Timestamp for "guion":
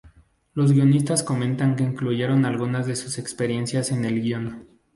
4.23-4.67